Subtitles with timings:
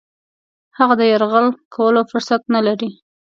[0.77, 1.45] هغه د یرغل
[1.75, 2.91] کولو فرصت نه لري.